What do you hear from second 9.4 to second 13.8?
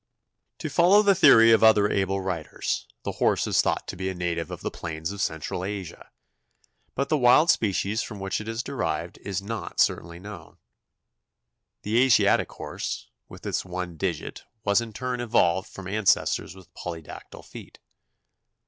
not certainly known. The Asiatic horse with its